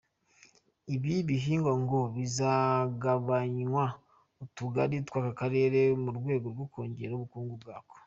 Ibi 0.95 1.15
bihingwa 1.29 1.73
ngo 1.81 1.99
bizagabanywa 2.15 3.85
utugari 4.43 4.97
tw’aka 5.07 5.31
karere 5.39 5.79
mu 6.03 6.09
rwego 6.17 6.45
rwo 6.53 6.65
kongera 6.73 7.13
ubukungu 7.15 7.55
bwako. 7.63 7.95